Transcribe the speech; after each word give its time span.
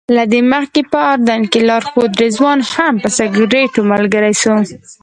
له 0.15 0.23
دې 0.31 0.41
مخکې 0.53 0.81
په 0.91 0.99
اردن 1.11 1.41
کې 1.51 1.59
لارښود 1.69 2.11
رضوان 2.23 2.59
هم 2.73 2.93
په 3.03 3.07
سګرټو 3.17 3.81
ملګری 3.91 4.33
شو. 4.41 4.55